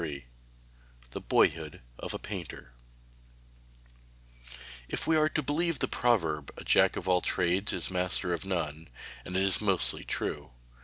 _]THE 1.11 1.21
BOYHOOD 1.21 1.79
OF 1.99 2.13
A 2.15 2.17
PAINTER 2.17 2.73
If 4.89 5.05
we 5.05 5.15
are 5.15 5.29
to 5.29 5.43
believe 5.43 5.77
the 5.77 5.87
proverb, 5.87 6.51
a 6.57 6.63
'Jack 6.63 6.95
of 6.97 7.07
all 7.07 7.21
Trades 7.21 7.71
is 7.71 7.91
master 7.91 8.33
of 8.33 8.43
none,' 8.43 8.87
and 9.23 9.35
it 9.35 9.43
is 9.43 9.61
mostly 9.61 10.03
true. 10.03 10.53